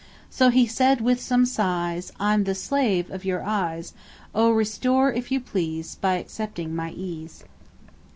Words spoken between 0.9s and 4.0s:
with some sighs, I'm the slave of your iis;